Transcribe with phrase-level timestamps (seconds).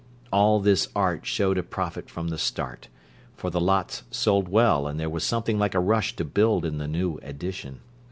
[0.33, 2.87] All this Art showed a profit from the start,
[3.35, 6.79] for the lots sold well and there was something like a rush to build in
[6.79, 7.81] the new Addition.